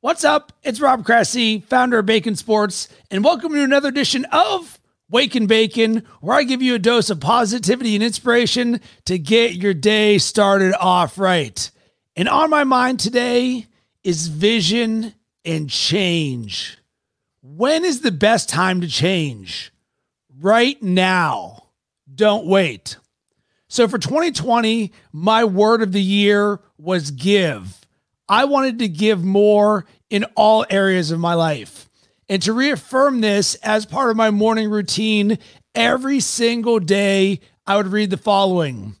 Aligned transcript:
What's 0.00 0.22
up? 0.22 0.52
It's 0.62 0.80
Rob 0.80 1.04
Cressy, 1.04 1.58
founder 1.58 1.98
of 1.98 2.06
Bacon 2.06 2.36
Sports, 2.36 2.88
and 3.10 3.24
welcome 3.24 3.52
to 3.52 3.64
another 3.64 3.88
edition 3.88 4.26
of 4.26 4.78
Wake 5.10 5.34
and 5.34 5.48
Bacon, 5.48 6.04
where 6.20 6.36
I 6.36 6.44
give 6.44 6.62
you 6.62 6.76
a 6.76 6.78
dose 6.78 7.10
of 7.10 7.18
positivity 7.18 7.96
and 7.96 8.04
inspiration 8.04 8.80
to 9.06 9.18
get 9.18 9.54
your 9.54 9.74
day 9.74 10.18
started 10.18 10.72
off 10.78 11.18
right. 11.18 11.68
And 12.14 12.28
on 12.28 12.48
my 12.48 12.62
mind 12.62 13.00
today 13.00 13.66
is 14.04 14.28
vision 14.28 15.14
and 15.44 15.68
change. 15.68 16.78
When 17.42 17.84
is 17.84 18.00
the 18.00 18.12
best 18.12 18.48
time 18.48 18.82
to 18.82 18.86
change? 18.86 19.72
Right 20.38 20.80
now. 20.80 21.70
Don't 22.14 22.46
wait. 22.46 22.98
So 23.66 23.88
for 23.88 23.98
2020, 23.98 24.92
my 25.12 25.42
word 25.42 25.82
of 25.82 25.90
the 25.90 26.00
year 26.00 26.60
was 26.78 27.10
give. 27.10 27.84
I 28.28 28.44
wanted 28.44 28.78
to 28.80 28.88
give 28.88 29.24
more 29.24 29.86
in 30.10 30.24
all 30.36 30.66
areas 30.68 31.10
of 31.10 31.20
my 31.20 31.34
life. 31.34 31.88
And 32.28 32.42
to 32.42 32.52
reaffirm 32.52 33.20
this 33.20 33.54
as 33.56 33.86
part 33.86 34.10
of 34.10 34.16
my 34.16 34.30
morning 34.30 34.68
routine, 34.70 35.38
every 35.74 36.20
single 36.20 36.78
day, 36.78 37.40
I 37.66 37.76
would 37.76 37.88
read 37.88 38.10
the 38.10 38.16
following. 38.16 38.96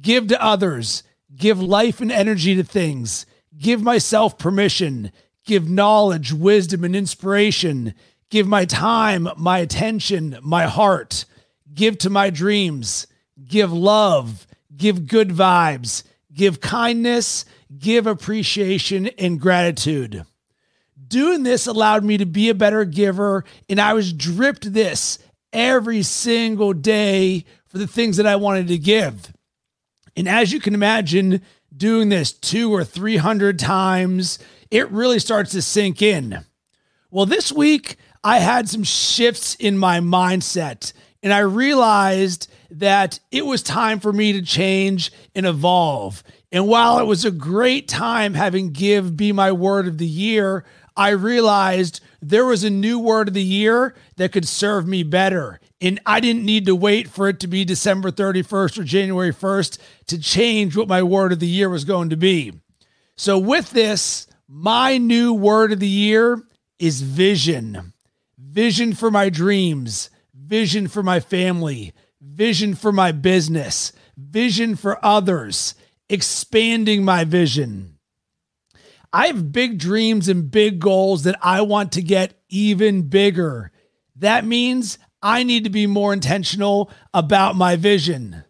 Give 0.00 0.26
to 0.28 0.42
others, 0.42 1.02
give 1.34 1.60
life 1.60 2.00
and 2.00 2.12
energy 2.12 2.54
to 2.56 2.64
things, 2.64 3.24
give 3.56 3.82
myself 3.82 4.38
permission, 4.38 5.10
give 5.46 5.70
knowledge, 5.70 6.32
wisdom, 6.32 6.84
and 6.84 6.94
inspiration, 6.94 7.94
give 8.28 8.46
my 8.46 8.66
time, 8.66 9.28
my 9.36 9.58
attention, 9.58 10.38
my 10.42 10.64
heart, 10.64 11.24
give 11.72 11.96
to 11.98 12.10
my 12.10 12.28
dreams, 12.28 13.06
give 13.42 13.72
love, 13.72 14.46
give 14.76 15.06
good 15.06 15.30
vibes, 15.30 16.02
give 16.34 16.60
kindness, 16.60 17.46
give 17.78 18.06
appreciation 18.06 19.06
and 19.18 19.40
gratitude. 19.40 20.24
Doing 21.08 21.42
this 21.42 21.66
allowed 21.66 22.04
me 22.04 22.16
to 22.18 22.26
be 22.26 22.48
a 22.48 22.54
better 22.54 22.84
giver, 22.84 23.44
and 23.68 23.80
I 23.80 23.94
was 23.94 24.12
dripped 24.12 24.72
this 24.72 25.18
every 25.52 26.02
single 26.02 26.72
day 26.72 27.44
for 27.66 27.78
the 27.78 27.86
things 27.86 28.16
that 28.16 28.26
I 28.26 28.36
wanted 28.36 28.68
to 28.68 28.78
give. 28.78 29.32
And 30.16 30.28
as 30.28 30.52
you 30.52 30.60
can 30.60 30.74
imagine, 30.74 31.42
doing 31.76 32.08
this 32.08 32.32
two 32.32 32.72
or 32.72 32.84
300 32.84 33.58
times, 33.58 34.38
it 34.70 34.90
really 34.90 35.18
starts 35.18 35.52
to 35.52 35.62
sink 35.62 36.02
in. 36.02 36.44
Well, 37.10 37.26
this 37.26 37.52
week, 37.52 37.96
I 38.24 38.38
had 38.38 38.68
some 38.68 38.82
shifts 38.82 39.54
in 39.54 39.78
my 39.78 40.00
mindset, 40.00 40.92
and 41.26 41.34
I 41.34 41.40
realized 41.40 42.48
that 42.70 43.18
it 43.32 43.44
was 43.44 43.60
time 43.60 43.98
for 43.98 44.12
me 44.12 44.34
to 44.34 44.42
change 44.42 45.10
and 45.34 45.44
evolve. 45.44 46.22
And 46.52 46.68
while 46.68 47.00
it 47.00 47.06
was 47.06 47.24
a 47.24 47.32
great 47.32 47.88
time 47.88 48.34
having 48.34 48.70
Give 48.70 49.16
be 49.16 49.32
my 49.32 49.50
word 49.50 49.88
of 49.88 49.98
the 49.98 50.06
year, 50.06 50.64
I 50.96 51.08
realized 51.08 52.00
there 52.22 52.44
was 52.44 52.62
a 52.62 52.70
new 52.70 53.00
word 53.00 53.26
of 53.26 53.34
the 53.34 53.42
year 53.42 53.96
that 54.18 54.30
could 54.30 54.46
serve 54.46 54.86
me 54.86 55.02
better. 55.02 55.58
And 55.80 55.98
I 56.06 56.20
didn't 56.20 56.44
need 56.44 56.64
to 56.66 56.76
wait 56.76 57.08
for 57.08 57.28
it 57.28 57.40
to 57.40 57.48
be 57.48 57.64
December 57.64 58.12
31st 58.12 58.78
or 58.78 58.84
January 58.84 59.32
1st 59.32 59.78
to 60.06 60.20
change 60.20 60.76
what 60.76 60.86
my 60.86 61.02
word 61.02 61.32
of 61.32 61.40
the 61.40 61.48
year 61.48 61.68
was 61.68 61.84
going 61.84 62.10
to 62.10 62.16
be. 62.16 62.52
So, 63.16 63.36
with 63.36 63.72
this, 63.72 64.28
my 64.46 64.96
new 64.96 65.34
word 65.34 65.72
of 65.72 65.80
the 65.80 65.88
year 65.88 66.40
is 66.78 67.02
vision. 67.02 67.94
Vision 68.38 68.94
for 68.94 69.10
my 69.10 69.28
dreams, 69.28 70.08
vision 70.36 70.88
for 70.88 71.02
my 71.02 71.20
family, 71.20 71.92
vision 72.20 72.74
for 72.74 72.92
my 72.92 73.12
business, 73.12 73.92
vision 74.16 74.76
for 74.76 75.04
others, 75.04 75.74
expanding 76.08 77.04
my 77.04 77.24
vision. 77.24 77.98
I 79.12 79.28
have 79.28 79.52
big 79.52 79.78
dreams 79.78 80.28
and 80.28 80.50
big 80.50 80.78
goals 80.78 81.22
that 81.22 81.38
I 81.40 81.62
want 81.62 81.92
to 81.92 82.02
get 82.02 82.38
even 82.48 83.08
bigger. 83.08 83.72
That 84.16 84.44
means 84.44 84.98
I 85.22 85.42
need 85.42 85.64
to 85.64 85.70
be 85.70 85.86
more 85.86 86.12
intentional 86.12 86.90
about 87.14 87.56
my 87.56 87.76
vision. 87.76 88.44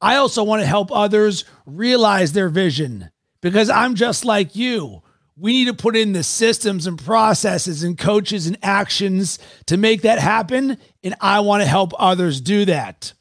I 0.00 0.16
also 0.16 0.44
want 0.44 0.62
to 0.62 0.66
help 0.66 0.90
others 0.92 1.44
realize 1.66 2.32
their 2.32 2.48
vision 2.48 3.10
because 3.40 3.70
I'm 3.70 3.94
just 3.94 4.24
like 4.24 4.54
you. 4.56 5.02
We 5.40 5.52
need 5.52 5.66
to 5.66 5.74
put 5.74 5.96
in 5.96 6.14
the 6.14 6.24
systems 6.24 6.88
and 6.88 6.98
processes 6.98 7.84
and 7.84 7.96
coaches 7.96 8.48
and 8.48 8.58
actions 8.60 9.38
to 9.66 9.76
make 9.76 10.02
that 10.02 10.18
happen. 10.18 10.78
And 11.04 11.14
I 11.20 11.40
want 11.40 11.62
to 11.62 11.68
help 11.68 11.92
others 11.96 12.40
do 12.40 12.64
that. 12.64 13.12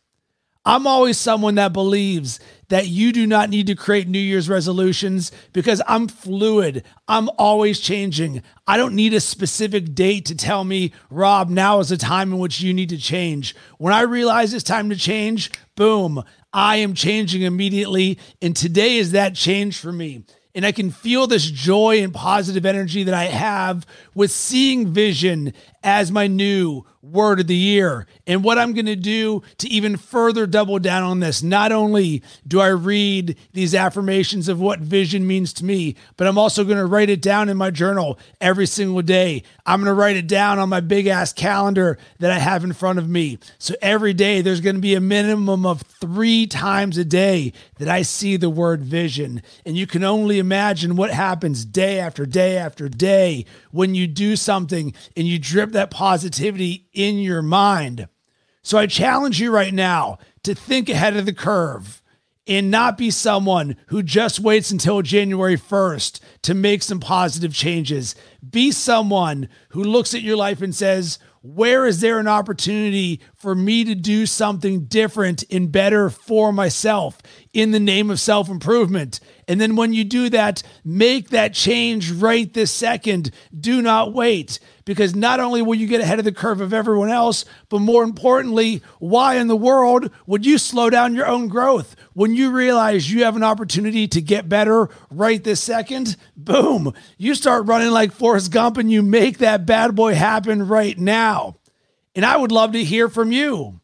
I'm 0.65 0.87
always 0.87 1.17
someone 1.17 1.55
that 1.55 1.73
believes 1.73 2.39
that 2.69 2.87
you 2.87 3.13
do 3.13 3.25
not 3.25 3.49
need 3.49 3.67
to 3.67 3.75
create 3.75 4.07
New 4.07 4.19
Year's 4.19 4.49
resolutions 4.49 5.31
because 5.53 5.81
I'm 5.87 6.07
fluid. 6.07 6.83
I'm 7.07 7.29
always 7.37 7.79
changing. 7.79 8.41
I 8.65 8.75
don't 8.77 8.95
need 8.95 9.13
a 9.13 9.21
specific 9.21 9.93
date 9.93 10.25
to 10.25 10.35
tell 10.35 10.63
me, 10.63 10.91
Rob, 11.09 11.49
now 11.49 11.79
is 11.79 11.89
the 11.89 11.97
time 11.97 12.33
in 12.33 12.39
which 12.39 12.59
you 12.59 12.73
need 12.73 12.89
to 12.89 12.97
change. 12.97 13.55
When 13.77 13.93
I 13.93 14.01
realize 14.01 14.53
it's 14.53 14.63
time 14.63 14.89
to 14.89 14.97
change, 14.97 15.51
boom, 15.75 16.23
I 16.51 16.77
am 16.77 16.95
changing 16.95 17.43
immediately. 17.43 18.19
And 18.41 18.55
today 18.55 18.97
is 18.97 19.11
that 19.11 19.35
change 19.35 19.77
for 19.77 19.93
me. 19.93 20.25
And 20.57 20.65
I 20.65 20.71
can 20.71 20.89
feel 20.89 21.27
this 21.27 21.45
joy 21.45 22.01
and 22.01 22.11
positive 22.11 22.65
energy 22.65 23.03
that 23.03 23.13
I 23.13 23.25
have 23.25 23.85
with 24.15 24.31
seeing 24.31 24.87
vision 24.87 25.53
as 25.83 26.11
my 26.11 26.27
new 26.27 26.83
word 27.01 27.39
of 27.39 27.47
the 27.47 27.55
year. 27.55 28.05
And 28.25 28.43
what 28.43 28.57
I'm 28.57 28.73
going 28.73 28.87
to 28.87 28.95
do 28.95 29.41
to 29.59 29.67
even 29.69 29.97
further 29.97 30.45
double 30.45 30.79
down 30.79 31.03
on 31.03 31.19
this, 31.19 31.41
not 31.41 31.71
only 31.71 32.23
do 32.45 32.59
I 32.59 32.67
read 32.67 33.37
these 33.53 33.73
affirmations 33.73 34.49
of 34.49 34.59
what 34.59 34.79
vision 34.79 35.25
means 35.25 35.53
to 35.53 35.65
me, 35.65 35.95
but 36.17 36.27
I'm 36.27 36.37
also 36.37 36.63
going 36.63 36.77
to 36.77 36.85
write 36.85 37.09
it 37.09 37.21
down 37.21 37.49
in 37.49 37.57
my 37.57 37.71
journal 37.71 38.19
every 38.41 38.65
single 38.65 39.01
day. 39.01 39.43
I'm 39.65 39.79
going 39.79 39.87
to 39.87 39.93
write 39.93 40.17
it 40.17 40.27
down 40.27 40.59
on 40.59 40.69
my 40.69 40.79
big 40.79 41.07
ass 41.07 41.31
calendar 41.33 41.97
that 42.19 42.31
I 42.31 42.39
have 42.39 42.63
in 42.63 42.73
front 42.73 42.99
of 42.99 43.09
me. 43.09 43.39
So 43.57 43.75
every 43.81 44.13
day 44.13 44.41
there's 44.41 44.61
going 44.61 44.75
to 44.75 44.81
be 44.81 44.95
a 44.95 45.01
minimum 45.01 45.65
of 45.65 45.81
three 45.81 46.47
times 46.47 46.97
a 46.97 47.05
day 47.05 47.53
that 47.77 47.87
I 47.87 48.01
see 48.01 48.37
the 48.37 48.49
word 48.49 48.81
vision. 48.81 49.41
And 49.65 49.77
you 49.77 49.87
can 49.87 50.03
only 50.03 50.39
imagine 50.39 50.95
what 50.95 51.11
happens 51.11 51.63
day 51.63 51.99
after 51.99 52.25
day 52.25 52.57
after 52.57 52.89
day 52.89 53.45
when 53.71 53.95
you 53.95 54.07
do 54.07 54.35
something 54.35 54.93
and 55.15 55.27
you 55.27 55.37
drip 55.39 55.66
that 55.73 55.91
positivity 55.91 56.87
in 56.93 57.19
your 57.19 57.41
mind. 57.41 58.07
So 58.61 58.77
I 58.77 58.87
challenge 58.87 59.39
you 59.39 59.51
right 59.51 59.73
now 59.73 60.17
to 60.43 60.53
think 60.53 60.89
ahead 60.89 61.15
of 61.15 61.25
the 61.25 61.33
curve 61.33 62.01
and 62.47 62.71
not 62.71 62.97
be 62.97 63.11
someone 63.11 63.75
who 63.87 64.01
just 64.01 64.39
waits 64.39 64.71
until 64.71 65.01
January 65.01 65.57
1st 65.57 66.19
to 66.43 66.53
make 66.53 66.81
some 66.81 66.99
positive 66.99 67.53
changes. 67.53 68.15
Be 68.49 68.71
someone 68.71 69.49
who 69.69 69.83
looks 69.83 70.13
at 70.13 70.21
your 70.21 70.37
life 70.37 70.61
and 70.61 70.73
says, 70.73 71.19
where 71.41 71.85
is 71.85 72.01
there 72.01 72.19
an 72.19 72.27
opportunity 72.27 73.21
for 73.35 73.55
me 73.55 73.83
to 73.83 73.95
do 73.95 74.25
something 74.25 74.85
different 74.85 75.43
and 75.51 75.71
better 75.71 76.09
for 76.09 76.51
myself 76.51 77.19
in 77.53 77.71
the 77.71 77.79
name 77.79 78.09
of 78.09 78.19
self 78.19 78.49
improvement? 78.49 79.19
And 79.47 79.61
then 79.61 79.75
when 79.75 79.93
you 79.93 80.03
do 80.03 80.29
that, 80.29 80.61
make 80.83 81.29
that 81.29 81.53
change 81.53 82.11
right 82.11 82.51
this 82.53 82.71
second. 82.71 83.31
Do 83.57 83.81
not 83.81 84.13
wait 84.13 84.59
because 84.87 85.13
not 85.13 85.41
only 85.41 85.61
will 85.61 85.75
you 85.75 85.85
get 85.85 85.99
ahead 85.99 86.17
of 86.17 86.25
the 86.25 86.31
curve 86.31 86.61
of 86.61 86.73
everyone 86.73 87.09
else, 87.09 87.43
but 87.67 87.79
more 87.79 88.03
importantly, 88.03 88.81
why 88.99 89.35
in 89.35 89.47
the 89.47 89.55
world 89.55 90.09
would 90.25 90.45
you 90.45 90.57
slow 90.57 90.89
down 90.89 91.13
your 91.13 91.27
own 91.27 91.49
growth? 91.49 91.95
When 92.13 92.33
you 92.33 92.51
realize 92.51 93.11
you 93.11 93.25
have 93.25 93.35
an 93.35 93.43
opportunity 93.43 94.07
to 94.07 94.21
get 94.21 94.47
better 94.47 94.89
right 95.11 95.43
this 95.43 95.61
second, 95.61 96.15
boom, 96.37 96.93
you 97.17 97.35
start 97.35 97.67
running 97.67 97.91
like 97.91 98.13
Forrest 98.13 98.49
Gump 98.49 98.77
and 98.77 98.89
you 98.89 99.03
make 99.03 99.39
that 99.39 99.65
bad 99.65 99.93
boy 99.93 100.15
happen 100.15 100.67
right 100.67 100.97
now. 101.27 101.55
And 102.15 102.25
I 102.25 102.37
would 102.37 102.51
love 102.51 102.71
to 102.71 102.83
hear 102.83 103.09
from 103.09 103.31
you. 103.31 103.79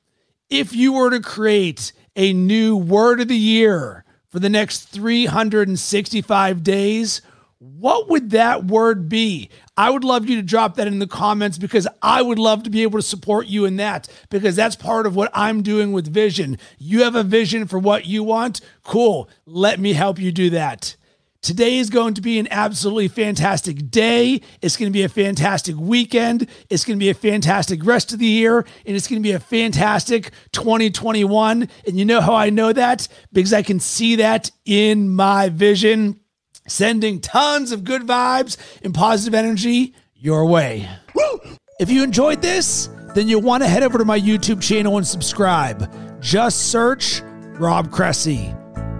If 0.49 0.73
you 0.73 0.93
were 0.93 1.09
to 1.09 1.19
create 1.19 1.91
a 2.15 2.31
new 2.33 2.77
word 2.77 3.19
of 3.19 3.27
the 3.27 3.35
year 3.35 4.05
for 4.29 4.39
the 4.39 4.49
next 4.49 4.85
365 4.85 6.63
days, 6.63 7.21
what 7.59 8.09
would 8.09 8.31
that 8.31 8.65
word 8.65 9.09
be? 9.09 9.49
I 9.75 9.89
would 9.89 10.03
love 10.03 10.29
you 10.29 10.35
to 10.37 10.41
drop 10.41 10.75
that 10.75 10.87
in 10.87 10.99
the 10.99 11.07
comments 11.07 11.57
because 11.57 11.87
I 12.01 12.21
would 12.21 12.39
love 12.39 12.63
to 12.63 12.69
be 12.69 12.83
able 12.83 12.99
to 12.99 13.05
support 13.05 13.47
you 13.47 13.65
in 13.65 13.77
that 13.77 14.07
because 14.29 14.55
that's 14.55 14.75
part 14.75 15.05
of 15.05 15.15
what 15.15 15.31
I'm 15.33 15.61
doing 15.61 15.91
with 15.91 16.13
vision. 16.13 16.57
You 16.77 17.03
have 17.03 17.15
a 17.15 17.23
vision 17.23 17.67
for 17.67 17.79
what 17.79 18.05
you 18.05 18.23
want? 18.23 18.61
Cool. 18.83 19.29
Let 19.45 19.79
me 19.79 19.93
help 19.93 20.19
you 20.19 20.31
do 20.31 20.49
that. 20.51 20.95
Today 21.43 21.77
is 21.77 21.89
going 21.89 22.13
to 22.13 22.21
be 22.21 22.39
an 22.39 22.47
absolutely 22.51 23.09
fantastic 23.09 23.91
day. 23.91 24.39
It's 24.61 24.77
going 24.77 24.89
to 24.89 24.93
be 24.93 25.03
a 25.03 25.09
fantastic 25.09 25.75
weekend. 25.75 26.47
It's 26.69 26.85
going 26.85 26.97
to 26.97 27.03
be 27.03 27.09
a 27.09 27.13
fantastic 27.13 27.85
rest 27.85 28.13
of 28.13 28.19
the 28.19 28.25
year. 28.25 28.59
And 28.85 28.95
it's 28.95 29.09
going 29.09 29.21
to 29.21 29.27
be 29.27 29.33
a 29.33 29.41
fantastic 29.41 30.31
2021. 30.53 31.67
And 31.85 31.99
you 31.99 32.05
know 32.05 32.21
how 32.21 32.33
I 32.33 32.49
know 32.49 32.71
that? 32.71 33.09
Because 33.33 33.51
I 33.51 33.61
can 33.61 33.81
see 33.81 34.15
that 34.15 34.51
in 34.63 35.13
my 35.13 35.49
vision 35.49 36.21
sending 36.65 37.19
tons 37.19 37.73
of 37.73 37.83
good 37.83 38.03
vibes 38.03 38.55
and 38.81 38.93
positive 38.93 39.33
energy 39.33 39.93
your 40.15 40.45
way. 40.45 40.87
Woo! 41.13 41.41
If 41.77 41.91
you 41.91 42.03
enjoyed 42.03 42.41
this, 42.41 42.87
then 43.15 43.27
you'll 43.27 43.41
want 43.41 43.63
to 43.63 43.67
head 43.67 43.83
over 43.83 43.97
to 43.97 44.05
my 44.05 44.17
YouTube 44.17 44.61
channel 44.61 44.95
and 44.95 45.05
subscribe. 45.05 45.93
Just 46.21 46.71
search 46.71 47.21
Rob 47.59 47.91
Cressy. 47.91 48.55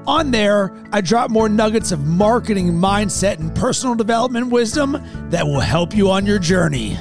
On 0.06 0.32
there, 0.32 0.74
I 0.92 1.00
drop 1.00 1.32
more 1.32 1.48
nuggets 1.48 1.94
of 1.94 2.06
marketing 2.06 2.74
mindset 2.74 3.40
and 3.40 3.56
personal 3.56 3.96
development 3.96 4.50
wisdom 4.50 5.02
that 5.30 5.46
will 5.46 5.62
help 5.62 5.96
you 5.96 6.12
on 6.12 6.26
your 6.26 6.40
journey. 6.40 7.00